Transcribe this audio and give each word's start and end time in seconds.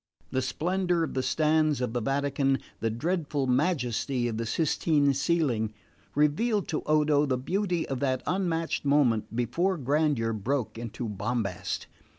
The 0.31 0.41
splendour 0.41 1.03
of 1.03 1.13
the 1.13 1.21
stanze 1.21 1.79
of 1.79 1.93
the 1.93 2.01
Vatican, 2.01 2.57
the 2.79 2.89
dreadful 2.89 3.45
majesty 3.45 4.27
of 4.27 4.37
the 4.37 4.47
Sistine 4.47 5.13
ceiling, 5.13 5.75
revealed 6.15 6.67
to 6.69 6.81
Odo 6.87 7.27
the 7.27 7.37
beauty 7.37 7.87
of 7.87 7.99
that 7.99 8.23
unmatched 8.25 8.83
moment 8.83 9.35
before 9.35 9.77
grandeur 9.77 10.33
broke 10.33 10.75
into 10.79 11.07
bombast. 11.07 11.85